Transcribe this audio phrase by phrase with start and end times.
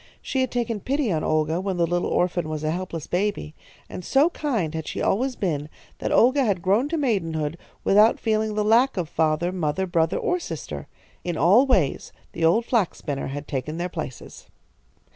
[0.19, 3.53] She had taken pity on Olga when the little orphan was a helpless baby,
[3.87, 8.55] and so kind had she always been that Olga had grown to maidenhood without feeling
[8.55, 10.87] the lack of father, mother, brother, or sister.
[11.23, 14.47] In all ways the old flax spinner had taken their places.